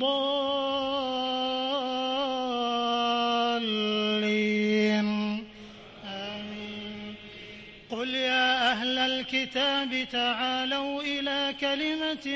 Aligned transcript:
آمين. 6.05 7.15
قل 7.91 8.15
يا 8.15 8.73
أهل 8.73 8.99
الكتاب 8.99 10.09
تعالوا 10.13 11.03
إلى 11.03 11.55
كلمة 11.61 12.27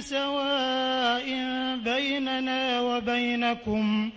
سواء 0.00 1.26
بيننا 1.76 2.80
وبينكم. 2.80 4.10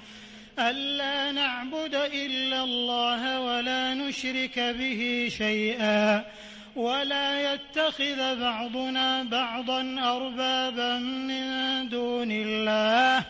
ألا 0.59 1.31
نعبد 1.31 1.95
إلا 1.95 2.63
الله 2.63 3.39
ولا 3.39 3.93
نشرك 3.93 4.59
به 4.59 5.27
شيئا. 5.37 6.25
ولا 6.75 7.53
يتخذ 7.53 8.39
بعضنا 8.39 9.23
بعضا 9.23 9.81
أربابا 9.99 10.97
من 10.99 11.45
دون 11.89 12.31
الله. 12.31 13.25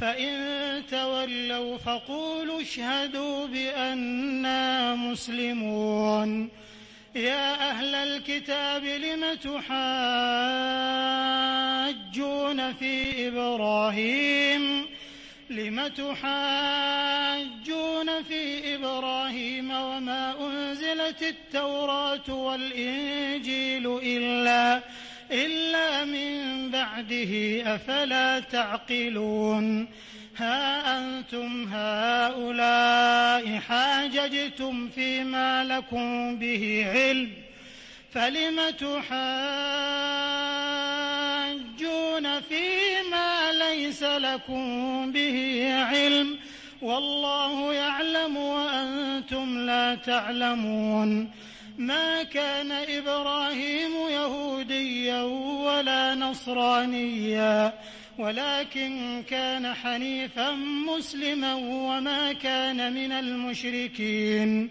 فإن 0.00 0.82
تولوا 0.90 1.78
فقولوا 1.78 2.62
اشهدوا 2.62 3.46
بأننا 3.46 4.94
مسلمون. 4.94 6.50
يا 7.14 7.70
أهل 7.70 7.94
الكتاب 7.94 8.84
لم 8.84 9.34
تحاجون 9.34 9.72
في 12.72 13.28
إبراهيم؟ 13.28 14.86
لم 15.50 15.86
تحاجون 15.88 17.42
في 18.22 18.74
إبراهيم 18.74 19.70
وما 19.70 20.34
أنزلت 20.40 21.22
التوراة 21.22 22.34
والإنجيل 22.34 23.98
إلا 24.02 24.82
إلا 25.32 26.04
من 26.04 26.70
بعده 26.70 27.62
أفلا 27.74 28.40
تعقلون. 28.40 29.88
ها 30.36 30.98
أنتم 30.98 31.68
هؤلاء 31.72 33.58
حاججتم 33.58 34.88
فيما 34.88 35.64
لكم 35.64 36.36
به 36.36 36.84
علم 36.94 37.30
فلم 38.12 38.70
تحاجون 38.70 40.18
فيما 42.22 43.52
ليس 43.52 44.02
لكم 44.02 45.12
به 45.12 45.68
علم. 45.74 46.38
والله 46.82 47.74
يعلم 47.74 48.36
وأنتم 48.36 49.58
لا 49.58 49.94
تعلمون. 49.94 51.30
ما 51.78 52.22
كان 52.22 52.72
إبراهيم 52.72 53.92
يهوديا 54.10 55.22
ولا 55.66 56.14
نصرانيا 56.14 57.72
ولكن 58.18 59.22
كان 59.30 59.74
حنيفا 59.74 60.50
مسلما 60.86 61.54
وما 61.54 62.32
كان 62.32 62.92
من 62.92 63.12
المشركين. 63.12 64.70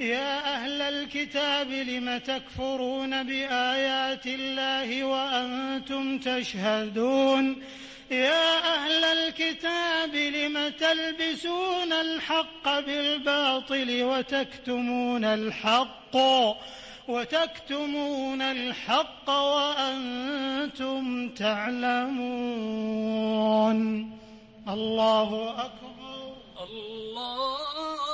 يا 0.00 0.54
أهل 0.54 0.82
الكتاب 0.82 1.70
لم 1.70 2.18
تكفرون 2.18 3.22
بآيات 3.22 4.26
الله 4.26 5.04
وأنتم 5.04 6.18
تشهدون؟ 6.18 7.62
يا 8.10 8.74
أهل 8.74 9.04
الكتاب 9.04 10.14
لم 10.14 10.68
تلبسون 10.68 11.92
الحق 11.92 12.80
بالباطل 12.80 14.02
وتكتمون 14.02 15.24
الحق؟ 15.24 16.16
وتكتمون 17.08 18.42
الحق 18.42 19.30
وأنتم 19.30 21.28
تعلمون. 21.28 22.14
الله 24.68 25.50
أكبر. 25.50 26.34
الله 26.62 28.13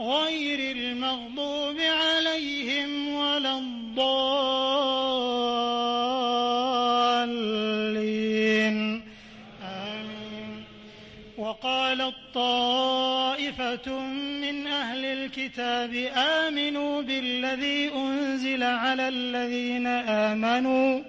غير 0.00 0.76
المغضوب 0.76 1.76
عليهم 1.80 3.08
ولا 3.08 3.58
الضالين. 3.58 3.88
آمين. 9.62 10.64
وقالت 11.38 12.14
طائفة 12.34 14.00
من 14.42 14.66
أهل 14.66 15.04
الكتاب 15.04 15.94
آمنوا 16.16 17.02
بالذي 17.02 17.90
أنزل 17.94 18.62
على 18.62 19.08
الذين 19.08 19.86
آمنوا 19.86 21.02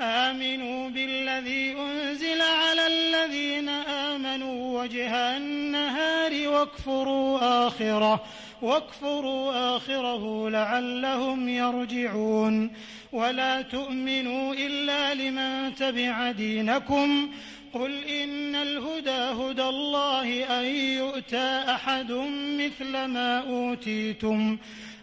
آمنوا 0.00 0.90
بالذي 0.90 1.72
أنزل 1.72 2.42
على 2.42 2.86
الذين 2.86 3.68
آمنوا 3.68 4.82
وجه 4.82 5.36
النهار 5.36 6.48
واكفروا 6.48 7.66
آخره 7.66 8.24
واكفروا 8.62 9.76
آخره 9.76 10.50
لعلهم 10.50 11.48
يرجعون. 11.48 12.70
ولا 13.12 13.62
تؤمنوا 13.62 14.54
إلا 14.54 15.14
لمن 15.14 15.74
تبع 15.74 16.30
دينكم. 16.30 17.30
قل 17.74 18.04
إن 18.04 18.54
الهدى 18.54 19.10
هدى 19.10 19.62
الله 19.62 20.60
أن 20.60 20.64
يؤتى 20.74 21.64
أحد 21.68 22.12
مثل 22.58 23.04
ما 23.04 23.38
أوتيتم. 23.38 24.58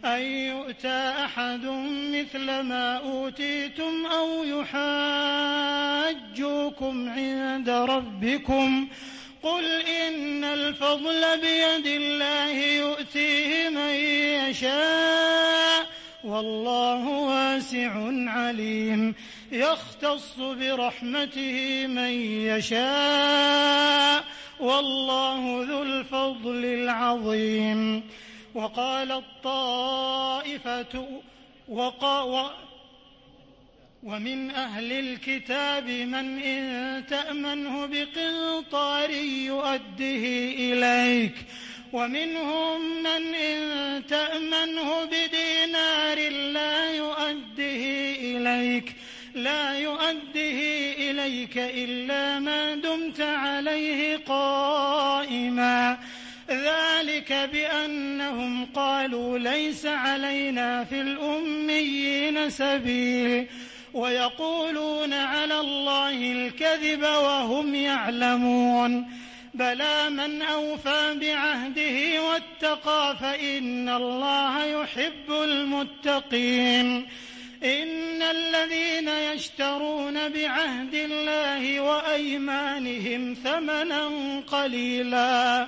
أن 0.06 0.22
يؤتى 0.22 1.14
أحد 1.26 1.66
مثل 2.14 2.60
ما 2.60 2.98
أوتيتم 2.98 4.06
أو 4.06 4.44
يحاجوكم 4.44 5.10
عند 7.10 7.70
ربكم. 7.70 8.88
قل 9.44 9.82
إن 9.82 10.44
الفضل 10.44 11.42
بيد 11.42 11.88
الله 11.88 12.52
يؤتيه 12.52 13.70
من 13.70 13.94
يشاء 14.50 15.86
والله 16.24 17.08
واسع 17.08 17.92
عليم. 18.32 19.16
يختص 19.52 20.38
برحمته 20.38 21.88
من 21.88 22.12
يشاء 22.52 24.24
والله 24.60 25.66
ذو 25.70 25.84
الفضل 25.84 26.66
العظيم. 26.66 28.04
وقال 28.56 29.12
الطائفة 29.12 31.08
وقا 31.70 32.52
ومن 34.04 34.52
أهل 34.52 34.92
الكتاب 34.92 35.90
من 35.90 36.40
إن 36.40 37.06
تأمنه 37.06 37.86
بقنطار 37.86 39.10
يؤده 39.10 40.24
إليك. 40.58 41.36
ومنهم 41.94 43.04
من 43.04 43.36
إن 43.36 44.06
تأمنه 44.06 45.06
بدينار 45.06 46.30
لا 46.30 46.92
يؤده 46.92 47.84
إليك. 48.20 48.96
لا 49.36 49.80
يؤده 49.80 50.60
إليك 50.98 51.58
إلا 51.58 52.40
ما 52.40 52.76
دمت 52.76 53.22
عليه 53.22 54.18
قائما. 54.18 55.98
ذلك 56.50 57.34
بأنهم 57.34 58.66
قالوا 58.66 59.38
ليس 59.38 59.86
علينا 59.86 60.84
في 60.84 61.02
الأميين 61.02 62.50
سبيل 62.50 63.48
ويقولون 63.94 65.14
على 65.14 65.60
الله 65.60 66.32
الكذب 66.32 67.02
وهم 67.04 67.76
يعلمون 67.76 69.06
بلى 69.54 70.10
من 70.10 70.42
أوفى 70.42 71.16
بعهده 71.22 72.22
واتقى 72.24 73.16
فإن 73.20 73.90
الله 73.90 74.66
يحب 74.66 75.32
المتقين 75.32 77.08
إن 77.64 78.22
الذين 78.22 79.08
يشترون 79.08 80.30
بعهد 80.30 80.94
الله 80.94 81.80
وأيمانهم 81.80 83.34
ثمنا 83.44 84.10
قليلا 84.48 85.68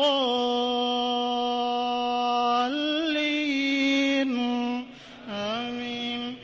آمين. 5.30 6.36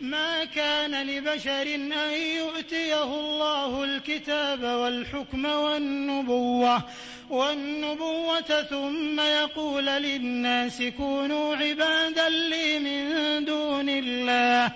ما 0.00 0.44
كان 0.44 1.06
لبشر 1.06 1.74
أن 1.74 1.92
يؤتيه 2.36 3.04
الله 3.04 3.84
الكتاب 3.84 4.62
والحكم 4.62 5.44
والنبوة 5.44 6.82
والنبوة 7.30 8.62
ثم 8.62 9.20
يقول 9.20 9.86
للناس 9.86 10.82
كونوا 10.82 11.56
عبادا 11.56 12.28
لي 12.28 12.78
من 12.78 13.44
دون 13.44 13.88
الله. 13.88 14.72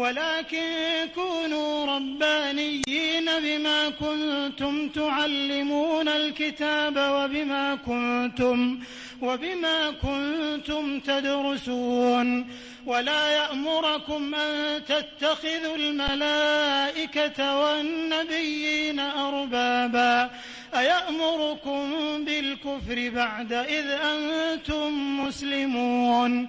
ولكن 0.00 0.68
كونوا 1.14 1.96
ربانيين 1.96 3.24
بما 3.42 3.88
كنتم 3.90 4.88
تعلمون 4.88 6.08
الكتاب 6.08 6.96
وبما 6.96 7.74
كنتم 7.74 8.78
وبما 9.22 9.90
كنتم 9.90 11.00
تدرسون 11.00 12.46
ولا 12.86 13.30
يأمركم 13.30 14.34
أن 14.34 14.82
تتخذوا 14.84 15.76
الملائكة 15.76 17.60
والنبيين 17.60 19.00
أربابا 19.00 20.30
أيأمركم 20.74 21.84
بالكفر 22.24 23.10
بعد 23.14 23.52
إذ 23.52 23.86
أنتم 23.90 25.20
مسلمون 25.20 26.48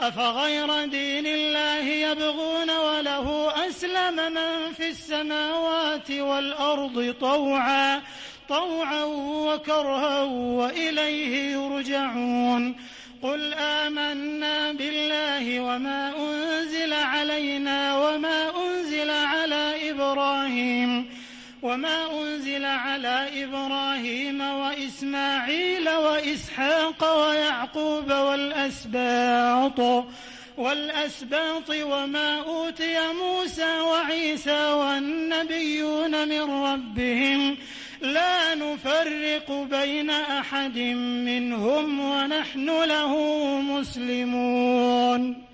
أفغير 0.00 0.84
دين 0.84 1.26
الله 1.26 1.84
يبغون 1.88 2.70
وله 2.70 3.52
أسلم 3.68 4.32
من 4.32 4.72
في 4.72 4.88
السماوات 4.88 6.10
والأرض 6.10 7.14
طوعا 7.20 8.02
طوعا 8.48 9.04
وكرها 9.04 10.22
وإليه 10.22 11.52
يرجعون. 11.52 12.76
قل 13.22 13.54
آمنا 13.54 14.72
بالله 14.72 15.60
وما 15.60 16.12
أنزل 16.18 16.92
علينا 16.92 17.98
وما 17.98 18.52
أنزل 18.66 19.10
على 19.10 19.90
إبراهيم. 19.90 21.15
وما 21.66 22.22
أنزل 22.22 22.64
على 22.64 23.44
إبراهيم 23.44 24.40
وإسماعيل 24.40 25.88
وإسحاق 25.88 27.00
ويعقوب 27.20 28.12
والأسباط 28.12 29.80
والأسباط 30.58 31.70
وما 31.70 32.40
أوتي 32.40 33.12
موسى 33.12 33.80
وعيسى 33.80 34.72
والنبيون 34.72 36.28
من 36.28 36.44
ربهم. 36.64 37.56
لا 38.00 38.54
نفرق 38.54 39.52
بين 39.70 40.10
أحد 40.10 40.78
منهم 41.28 42.00
ونحن 42.00 42.84
له 42.84 43.12
مسلمون. 43.60 45.44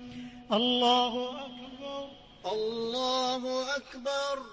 الله 0.53 1.13
أكبر. 1.29 2.07
الله 2.45 3.41
أكبر. 3.75 4.52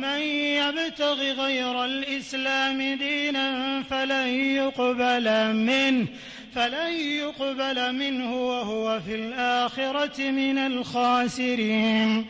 ومن 0.00 0.20
يبتغ 0.20 1.22
غير 1.22 1.84
الإسلام 1.84 2.82
دينا 2.82 3.82
فلن 3.82 4.26
يقبل 4.56 5.52
منه 5.54 6.06
فلن 6.54 6.92
يقبل 6.92 7.92
منه 7.92 8.46
وهو 8.48 9.00
في 9.00 9.14
الآخرة 9.14 10.30
من 10.30 10.58
الخاسرين. 10.58 12.26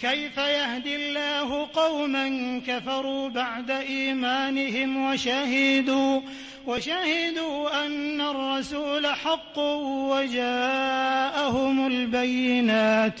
كيف 0.00 0.38
يهدي 0.38 0.96
الله 0.96 1.68
قوما 1.74 2.60
كفروا 2.66 3.28
بعد 3.28 3.70
إيمانهم 3.70 5.10
وشهدوا 5.10 6.20
وشهدوا 6.66 7.86
أن 7.86 8.20
الرسول 8.20 9.06
حق 9.06 9.58
وجاءهم 10.08 11.86
البينات 11.86 13.20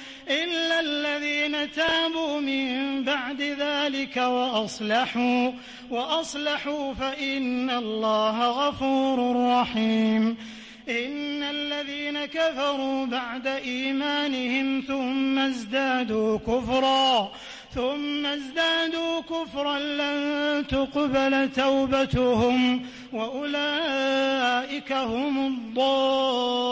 إلا 0.31 0.79
الذين 0.79 1.71
تابوا 1.71 2.39
من 2.39 3.03
بعد 3.03 3.41
ذلك 3.41 4.17
وأصلحوا 4.17 5.51
وأصلحوا 5.89 6.93
فإن 6.93 7.69
الله 7.69 8.67
غفور 8.67 9.35
رحيم. 9.59 10.37
إن 10.89 11.43
الذين 11.43 12.25
كفروا 12.25 13.05
بعد 13.05 13.47
إيمانهم 13.47 14.83
ثم 14.87 15.39
ازدادوا 15.39 16.37
كفرا 16.37 17.31
ثم 17.75 18.25
ازدادوا 18.25 19.21
كفرا 19.21 19.79
لن 19.79 20.67
تقبل 20.67 21.51
توبتهم 21.51 22.85
وأولئك 23.13 24.91
هم 24.91 25.47
الضالون. 25.47 26.71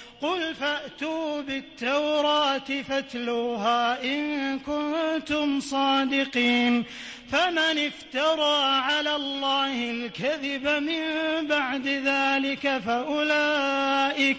قل 0.21 0.55
فأتوا 0.55 1.41
بالتوراة 1.41 2.81
فاتلوها 2.89 4.03
إن 4.03 4.59
كنتم 4.59 5.59
صادقين. 5.59 6.85
فمن 7.31 7.77
افترى 7.87 8.63
على 8.63 9.15
الله 9.15 9.91
الكذب 9.91 10.67
من 10.67 11.03
بعد 11.47 11.87
ذلك 11.87 12.77
فأولئك 12.77 14.37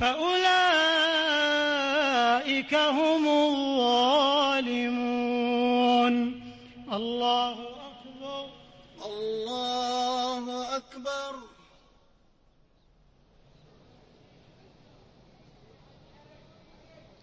فأولئك 0.00 0.42
هم 2.74 3.28
الظالمون. 3.28 3.92
الله 6.92 7.52
أكبر. 7.52 8.46
الله 9.06 10.76
أكبر. 10.76 11.32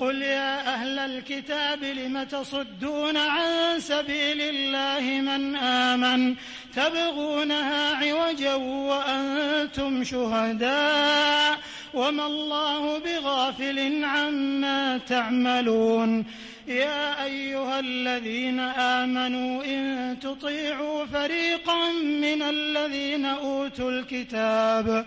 قل 0.00 0.22
يا 0.22 0.74
أهل 0.74 0.98
الكتاب 0.98 1.84
لم 1.84 2.22
تصدون 2.22 3.16
عن 3.16 3.80
سبيل 3.80 4.40
الله 4.40 5.20
من 5.20 5.56
آمن؟ 5.56 6.34
تبغونها 6.74 7.96
عوجا 7.96 8.54
وأنتم 8.54 10.04
شهداء 10.04 11.58
وما 11.94 12.26
الله 12.26 12.98
بغافل 12.98 14.04
عما 14.04 14.98
تعملون. 14.98 16.24
يا 16.68 17.24
أيها 17.24 17.80
الذين 17.80 18.60
آمنوا 18.60 19.64
إن 19.64 20.16
تطيعوا 20.22 21.06
فريقا 21.06 21.92
من 22.02 22.42
الذين 22.42 23.26
أوتوا 23.26 23.90
الكتاب 23.90 25.06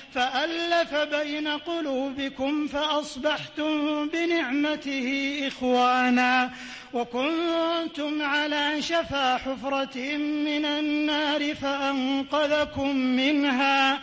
فألف 0.13 0.95
بين 0.95 1.47
قلوبكم 1.47 2.67
فأصبحتم 2.67 4.07
بنعمته 4.07 5.39
إخوانا 5.47 6.49
وكنتم 6.93 8.21
على 8.21 8.81
شفا 8.81 9.37
حفرة 9.37 10.17
من 10.17 10.65
النار 10.65 11.55
فأنقذكم 11.55 12.95
منها. 12.95 13.99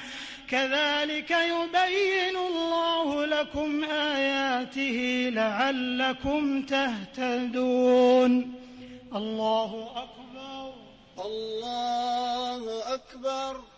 كذلك 0.50 1.30
يبين 1.30 2.36
الله 2.36 3.26
لكم 3.26 3.84
آياته 3.84 5.30
لعلكم 5.32 6.62
تهتدون. 6.62 8.54
الله 9.14 9.90
أكبر. 9.96 10.72
الله 11.24 12.94
أكبر. 12.94 13.77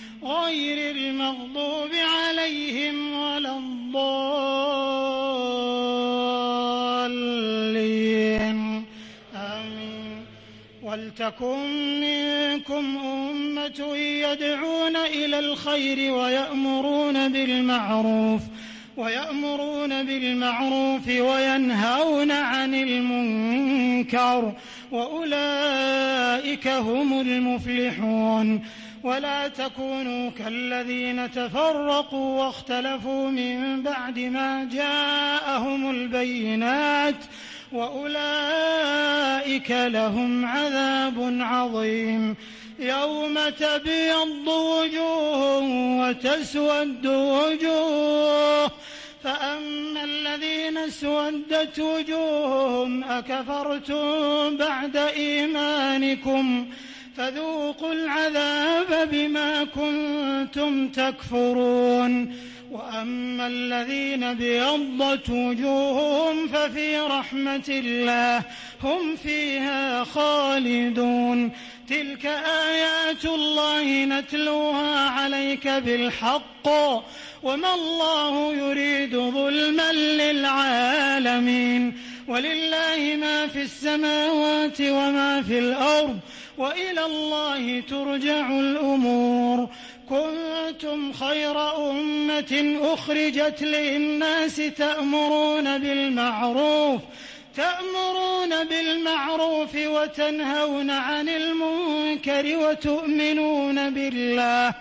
غير 0.23 0.95
المغضوب 0.95 1.89
عليهم 1.93 3.19
ولا 3.19 3.57
الضالين. 3.57 4.01
آمين. 9.35 10.25
ولتكن 10.83 12.01
منكم 12.01 12.97
أمة 12.97 13.95
يدعون 13.95 14.95
إلى 14.95 15.39
الخير 15.39 16.13
ويأمرون 16.13 17.29
بالمعروف 17.29 18.41
ويأمرون 18.97 20.03
بالمعروف 20.03 21.07
وينهون 21.07 22.31
عن 22.31 22.75
المنكر 22.75 24.53
وأولئك 24.91 26.67
هم 26.67 27.21
المفلحون. 27.21 28.61
ولا 29.03 29.47
تكونوا 29.47 30.29
كالذين 30.29 31.31
تفرقوا 31.31 32.43
واختلفوا 32.43 33.29
من 33.29 33.83
بعد 33.83 34.19
ما 34.19 34.69
جاءهم 34.71 35.89
البينات 35.89 37.15
وأولئك 37.71 38.91
لهم 39.71 40.45
عذاب 40.45 41.37
عظيم. 41.41 42.35
يوم 42.79 43.39
تبيض 43.49 44.47
وجوه 44.47 45.59
وتسود 46.01 47.05
وجوه 47.05 48.71
فأما 49.23 50.03
الذين 50.03 50.77
اسودت 50.77 51.79
وجوههم 51.79 53.03
أكفرتم 53.03 54.57
بعد 54.57 54.97
إيمانكم 54.97 56.67
فذوقوا 57.17 57.93
العذاب 57.93 59.09
بما 59.11 59.63
كنتم 59.63 60.87
تكفرون. 60.87 62.35
وأما 62.71 63.47
الذين 63.47 64.23
ابيضت 64.23 65.29
وجوههم 65.29 66.47
ففي 66.47 66.99
رحمة 66.99 67.69
الله 67.69 68.43
هم 68.83 69.15
فيها 69.15 70.03
خالدون. 70.03 71.51
تلك 71.89 72.25
آيات 72.69 73.25
الله 73.25 74.05
نتلوها 74.05 75.09
عليك 75.09 75.67
بالحق. 75.67 76.67
وما 77.43 77.73
الله 77.73 78.53
يريد 78.53 79.15
ظلما 79.15 79.91
للعالمين. 79.91 81.93
ولله 82.27 83.17
ما 83.21 83.47
في 83.47 83.61
السماوات 83.61 84.81
وما 84.81 85.41
في 85.41 85.59
الأرض. 85.59 86.19
وإلى 86.61 87.05
الله 87.05 87.81
ترجع 87.89 88.49
الأمور. 88.49 89.69
كنتم 90.09 91.13
خير 91.13 91.55
أمة 91.89 92.77
أخرجت 92.81 93.61
للناس 93.61 94.55
تأمرون 94.55 95.77
بالمعروف 95.77 97.01
تأمرون 97.55 98.63
بالمعروف 98.63 99.75
وتنهون 99.75 100.89
عن 100.89 101.29
المنكر 101.29 102.57
وتؤمنون 102.57 103.89
بالله. 103.89 104.73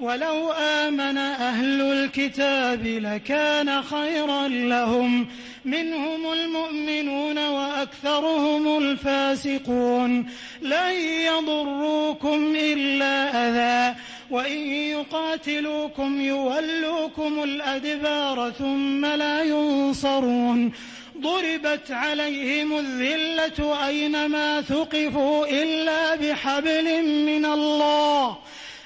ولو 0.00 0.52
آمن 0.52 1.18
أهل 1.18 1.80
الكتاب 1.80 2.86
لكان 2.86 3.82
خيرا 3.82 4.48
لهم. 4.48 5.26
منهم 5.64 6.32
المؤمنون 6.32 7.48
وأكثرهم 7.48 8.78
الفاسقون. 8.78 10.26
لن 10.62 10.92
يضروكم 11.02 12.56
إلا 12.56 13.30
أذى. 13.48 13.98
وإن 14.30 14.58
يقاتلوكم 14.68 16.20
يولوكم 16.20 17.42
الأدبار 17.42 18.52
ثم 18.58 19.06
لا 19.06 19.42
ينصرون. 19.42 20.72
ضربت 21.20 21.90
عليهم 21.90 22.78
الذلة 22.78 23.86
أينما 23.86 24.60
ثقفوا 24.60 25.46
إلا 25.46 26.14
بحبل 26.14 27.02
من 27.02 27.44
الله. 27.44 28.36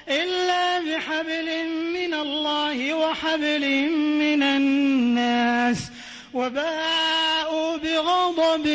إلا 0.09 0.79
بحبل 0.79 1.67
من 1.93 2.13
الله 2.13 2.93
وحبل 2.93 3.89
من 3.91 4.43
الناس 4.43 5.91
وباءوا 6.33 7.77
بغضب 7.77 8.67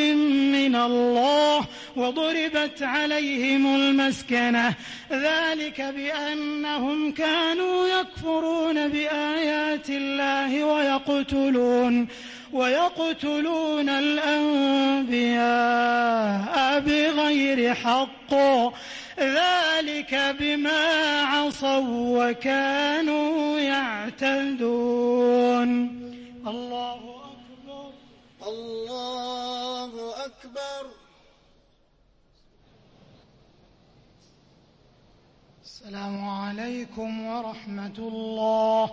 من 0.53 0.77
الله 0.77 1.67
وضربت 1.97 2.83
عليهم 2.83 3.75
المسكنة 3.75 4.75
ذلك 5.13 5.81
بأنهم 5.81 7.13
كانوا 7.13 7.87
يكفرون 7.87 8.89
بآيات 8.89 9.91
الله 9.91 10.65
ويقتلون 10.65 12.09
ويقتلون 12.53 13.89
الأنبياء 13.89 15.15
بغير 16.81 17.75
حق 17.75 18.35
ذلك 19.19 20.15
بما 20.15 21.23
عصوا 21.23 22.19
وكانوا 22.19 23.59
يعتدون. 23.59 25.71
الله 26.47 27.01
أكبر. 27.33 27.91
الله 28.47 30.25
أكبر. 30.27 30.87
السلام 35.65 36.29
عليكم 36.29 37.27
ورحمة 37.27 37.99
الله. 37.99 38.91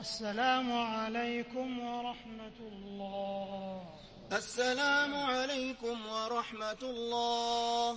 السلام 0.00 0.72
عليكم 0.72 1.78
ورحمة 1.78 2.58
الله. 2.72 3.84
السلام 4.32 5.14
عليكم 5.14 6.06
ورحمة 6.06 6.82
الله. 6.82 7.96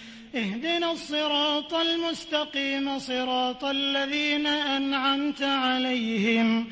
اهدنا 0.35 0.91
الصراط 0.91 1.73
المستقيم 1.73 2.99
صراط 2.99 3.63
الذين 3.63 4.47
أنعمت 4.47 5.41
عليهم 5.43 6.67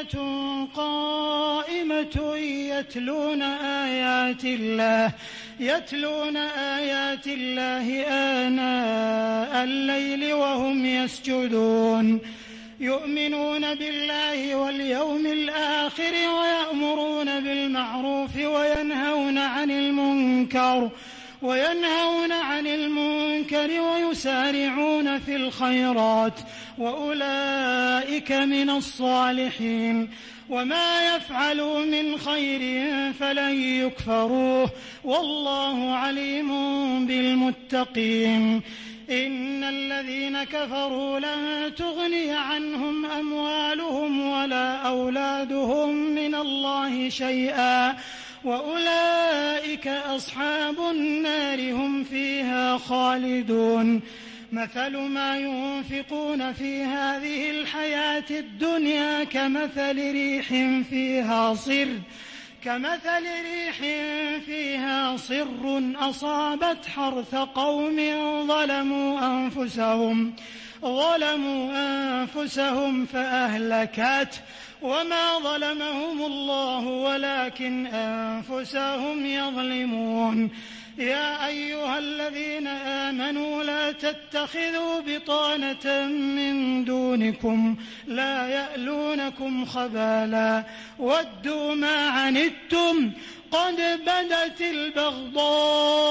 أمة 0.00 0.66
قائمة 0.76 2.36
يتلون 2.36 3.42
آيات 3.42 4.44
الله 4.44 5.12
يتلون 5.60 6.36
آيات 6.76 7.26
الله 7.26 7.86
آناء 8.08 9.64
الليل 9.64 10.32
وهم 10.32 10.86
يسجدون. 10.86 12.20
يؤمنون 12.80 13.74
بالله 13.74 14.54
واليوم 14.54 15.26
الآخر 15.26 16.12
ويأمرون 16.38 17.40
بالمعروف 17.40 18.36
وينهون 18.36 19.38
عن 19.38 19.70
المنكر. 19.70 20.90
وينهون 21.42 22.32
عن 22.32 22.66
المنكر 22.66 23.80
ويسارعون 23.80 25.18
في 25.18 25.36
الخيرات 25.36 26.40
وأولئك 26.78 28.32
من 28.32 28.70
الصالحين 28.70 30.10
وما 30.50 31.16
يفعلوا 31.16 31.84
من 31.84 32.18
خير 32.18 32.60
فلن 33.12 33.62
يكفروه 33.62 34.70
والله 35.04 35.94
عليم 35.94 36.48
بالمتقين 37.06 38.62
إن 39.10 39.64
الذين 39.64 40.44
كفروا 40.44 41.18
لن 41.18 41.74
تغني 41.74 42.32
عنهم 42.32 43.06
أموالهم 43.06 44.30
ولا 44.30 44.74
أولادهم 44.74 45.96
من 45.96 46.34
الله 46.34 47.08
شيئا 47.08 47.96
وأولئك 48.44 49.88
أصحاب 49.88 50.80
النار 50.90 51.72
هم 51.72 52.04
فيها 52.04 52.78
خالدون. 52.78 54.00
مثل 54.52 54.96
ما 54.96 55.36
ينفقون 55.36 56.52
في 56.52 56.82
هذه 56.82 57.50
الحياة 57.50 58.24
الدنيا 58.30 59.24
كمثل 59.24 60.12
ريح 60.12 60.48
فيها 60.90 61.54
صر. 61.54 61.88
كمثل 62.64 63.22
ريح 63.42 63.76
فيها 64.46 65.16
صر 65.16 65.82
أصابت 65.96 66.86
حرث 66.86 67.34
قوم 67.34 67.96
ظلموا 68.46 69.26
أنفسهم. 69.26 70.32
ظلموا 70.82 71.72
أنفسهم 71.76 73.06
فأهلكت 73.06 74.42
وما 74.82 75.38
ظلمهم 75.38 76.22
الله 76.22 76.86
ولكن 76.86 77.86
أنفسهم 77.86 79.26
يظلمون. 79.26 80.50
يا 80.98 81.46
أيها 81.46 81.98
الذين 81.98 82.66
آمنوا 82.66 83.62
لا 83.62 83.92
تتخذوا 83.92 85.00
بطانة 85.06 86.06
من 86.08 86.84
دونكم 86.84 87.76
لا 88.06 88.48
يألونكم 88.48 89.64
خبالا. 89.64 90.64
ودوا 90.98 91.74
ما 91.74 92.08
عنتم 92.08 93.12
قد 93.52 93.76
بدت 94.06 94.60
البغضاء 94.60 96.06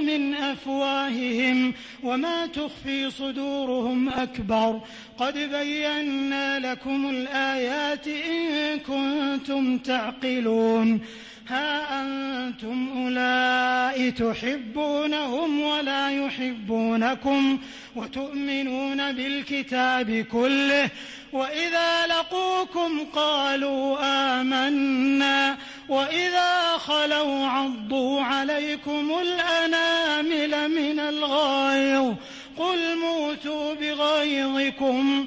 من 0.00 0.34
أفواههم 0.34 1.74
وما 2.02 2.46
تخفي 2.46 3.10
صدورهم 3.10 4.08
أكبر. 4.08 4.80
قد 5.18 5.38
بينا 5.38 6.58
لكم 6.58 7.10
الآيات 7.10 8.08
إن 8.08 8.78
كنتم 8.78 9.78
تعقلون. 9.78 11.00
ها 11.48 12.02
أنتم 12.02 12.88
أولئك 12.96 14.18
تحبونهم 14.18 15.60
ولا 15.60 16.10
يحبونكم 16.10 17.58
وتؤمنون 17.96 19.12
بالكتاب 19.12 20.26
كله. 20.32 20.90
وإذا 21.32 22.06
لقوكم 22.06 23.04
قالوا 23.14 23.98
آمنا. 24.40 25.56
وإذا 25.88 26.76
خلوا 26.78 27.46
عضوا 27.46 28.20
عليكم 28.20 29.18
الأنامل 29.22 30.68
من 30.70 31.00
الغيظ 31.00 32.14
قل 32.58 32.96
موتوا 32.98 33.74
بغيظكم 33.74 35.26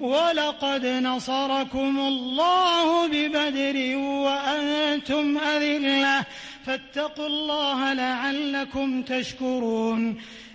ولقد 0.00 0.86
نصركم 0.86 1.98
الله 1.98 3.06
ببدر 3.06 3.96
وأنتم 3.96 5.38
أذلة 5.38 6.24
فاتقوا 6.66 7.26
الله 7.26 7.92
لعلكم 7.92 9.02
تشكرون 9.02 10.16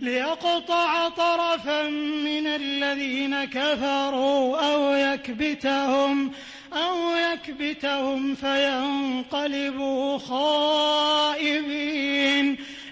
ليقطع 0.00 1.08
طرفا 1.08 1.88
من 2.24 2.46
الذين 2.46 3.44
كفروا 3.44 4.56
أو 4.72 4.94
يكبتهم 4.94 6.32
أو 6.72 7.16
يكبتهم 7.16 8.34
فينقلبوا 8.34 10.18
خائبين. 10.18 11.76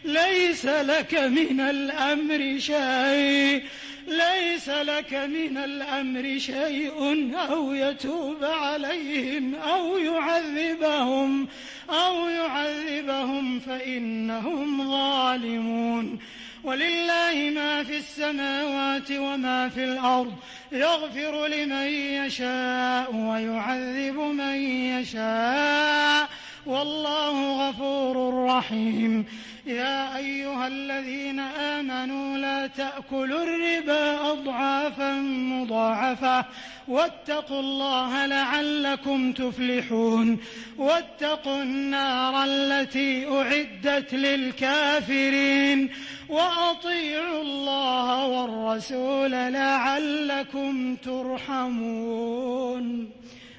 ليس 0.05 0.67
لك 0.67 1.15
من 1.15 1.61
الأمر 1.61 2.59
شيء 2.59 3.65
ليس 4.09 4.69
لك 4.69 5.15
من 5.15 5.57
الأمر 5.57 6.39
شيء 6.39 7.33
أو 7.51 7.75
يتوب 7.75 8.45
عليهم 8.45 9.55
أو 9.55 9.99
يعذبهم 9.99 11.49
أو 11.91 12.29
يعذبهم 12.29 13.61
فإنهم 13.61 14.91
ظالمون. 14.91 16.19
ولله 16.65 17.51
ما 17.55 17.85
في 17.85 17.97
السماوات 17.97 19.11
وما 19.11 19.69
في 19.69 19.85
الأرض 19.85 20.35
يغفر 20.73 21.47
لمن 21.47 21.89
يشاء 22.25 23.15
ويعذب 23.15 24.19
من 24.19 24.57
يشاء. 25.01 26.29
والله 26.67 27.69
غفور 27.69 28.45
رحيم. 28.45 29.25
يا 29.67 30.17
أيها 30.17 30.67
الذين 30.67 31.41
آمنوا 31.41 32.39
لا 32.39 32.67
تأكلوا 32.67 33.45
الربا 33.45 34.33
أضعافا 34.33 35.13
مضاعفة. 35.23 36.45
واتقوا 36.89 37.61
الله 37.61 38.27
لعلكم 38.27 39.33
تفلحون. 39.33 40.39
واتقوا 40.79 41.63
النار 41.63 42.45
التي 42.45 43.29
أعدت 43.29 44.15
للكافرين. 44.15 45.91
وأطيعوا 46.29 47.43
الله 47.43 48.27
والرسول 48.27 49.31
لعلكم 49.31 50.97
ترحمون. 50.97 52.05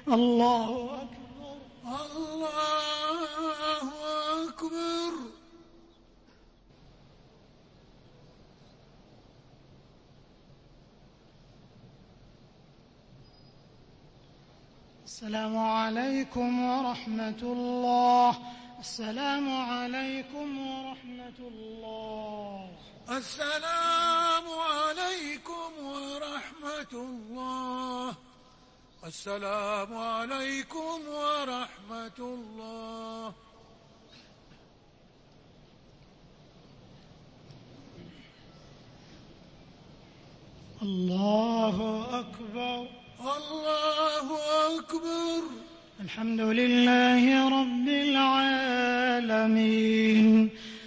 الله 0.08 0.90
أكبر. 0.94 1.25
الله 1.86 3.88
أكبر. 4.48 5.12
السلام 15.04 15.58
عليكم 15.58 16.64
ورحمة 16.64 17.42
الله. 17.42 18.38
السلام 18.80 19.54
عليكم 19.54 20.58
ورحمة 20.58 21.38
الله. 21.38 22.70
السلام 23.10 24.46
عليكم 24.74 25.70
ورحمة 25.84 26.92
الله. 26.92 28.25
السلام 29.06 29.96
عليكم 29.96 31.00
ورحمة 31.08 32.18
الله. 32.18 33.32
الله 40.82 41.76
أكبر. 42.20 42.88
الله 43.36 44.26
أكبر. 44.78 45.42
الحمد 46.00 46.40
لله 46.40 47.48
رب 47.60 47.88
العالمين. 47.88 49.26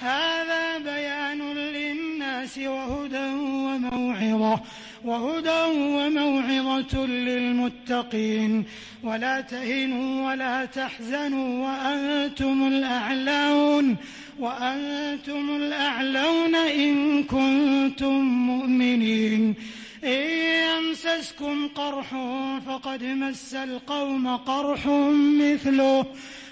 هذا 0.00 0.78
بيان 0.78 1.52
للناس 1.52 2.58
وهدى 2.58 3.26
وموعظة 3.38 4.60
وهدى 5.04 5.62
وموعظة 5.76 7.06
للمتقين. 7.06 8.64
ولا 9.02 9.40
تهنوا 9.40 10.30
ولا 10.30 10.64
تحزنوا 10.64 11.66
وأنتم 11.66 12.66
الأعلون 12.66 13.96
وأنتم 14.38 15.56
الأعلون 15.56 16.54
إن 16.54 17.22
كنتم 17.24 18.20
مؤمنين. 18.22 19.54
إن 20.04 20.30
يمسسكم 20.78 21.68
قرح 21.68 22.14
فقد 22.66 23.04
مس 23.04 23.54
القوم 23.54 24.36
قرح 24.36 24.86
مثله 25.40 26.06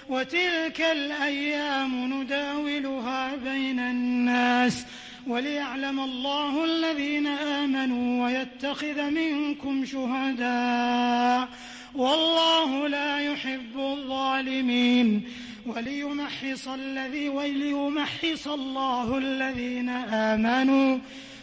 وتلك 0.09 0.81
الأيام 0.81 2.13
نداولها 2.13 3.35
بين 3.35 3.79
الناس 3.79 4.85
وليعلم 5.27 5.99
الله 5.99 6.65
الذين 6.65 7.27
آمنوا 7.27 8.25
ويتخذ 8.25 9.09
منكم 9.09 9.85
شهداء 9.85 11.49
والله 11.95 12.87
لا 12.87 13.19
يحب 13.19 13.77
الظالمين 13.77 15.21
وليمحص 15.65 16.67
الذي 16.67 17.29
وليمحص 17.29 18.47
الله 18.47 19.17
الذين 19.17 19.89
آمنوا 19.89 20.97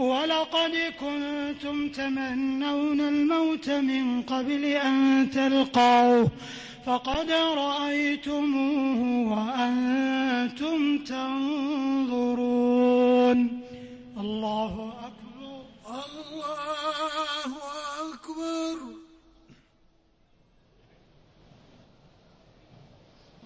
ولقد 0.00 0.74
كنتم 1.00 1.88
تمنون 1.88 3.00
الموت 3.00 3.70
من 3.70 4.22
قبل 4.22 4.64
أن 4.64 5.30
تلقوه 5.30 6.28
فقد 6.86 7.30
رأيتموه 7.30 9.00
وأنتم 9.32 11.04
تنظرون. 11.04 12.50
الله 14.20 14.92
أكبر. 15.08 15.62
الله 15.86 17.50
أكبر. 18.12 18.76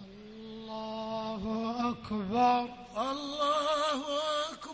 الله 0.04 1.42
أكبر. 1.90 2.68
الله 2.96 4.00
أكبر. 4.52 4.73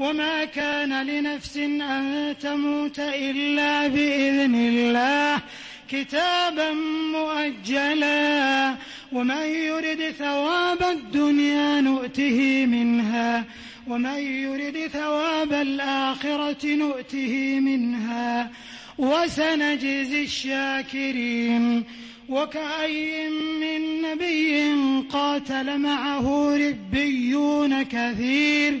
وما 0.00 0.44
كان 0.44 1.06
لنفس 1.06 1.56
أن 1.56 2.34
تموت 2.40 2.98
إلا 2.98 3.86
بإذن 3.86 4.54
الله 4.54 5.42
كتابا 5.90 6.72
مؤجلا. 7.12 8.74
ومن 9.12 9.46
يرد 9.46 10.14
ثواب 10.18 10.82
الدنيا 10.82 11.80
نؤته 11.80 12.66
منها. 12.66 13.44
ومن 13.88 14.18
يرد 14.18 14.90
ثواب 14.92 15.52
الآخرة 15.52 16.66
نؤته 16.66 17.60
منها. 17.60 18.50
وسنجزي 18.98 20.22
الشاكرين. 20.22 21.84
وكأي 22.28 23.28
من 23.60 24.02
نبي 24.02 24.72
قاتل 25.10 25.78
معه 25.78 26.56
ربيون 26.56 27.82
كثير. 27.82 28.80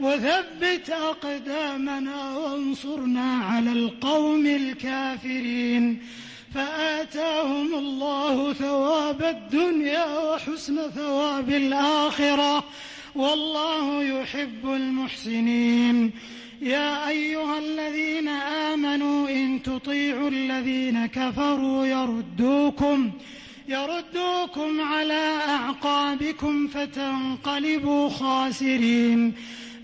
وثبت 0.00 0.90
أقدامنا 0.90 2.36
وانصرنا 2.36 3.34
على 3.44 3.72
القوم 3.72 4.46
الكافرين. 4.46 6.02
فآتاهم 6.54 7.74
الله 7.74 8.52
ثواب 8.52 9.22
الدنيا 9.22 10.18
وحسن 10.18 10.90
ثواب 10.90 11.50
الآخرة. 11.50 12.64
والله 13.14 14.02
يحب 14.04 14.64
المحسنين. 14.64 16.12
يا 16.62 17.08
أيها 17.08 17.58
الذين 17.58 18.28
آمنوا 18.28 19.28
إن 19.28 19.62
تطيعوا 19.62 20.30
الذين 20.30 21.06
كفروا 21.06 21.86
يردوكم 21.86 23.10
يردوكم 23.68 24.80
على 24.80 25.38
أعقابكم 25.48 26.68
فتنقلبوا 26.68 28.08
خاسرين. 28.08 29.34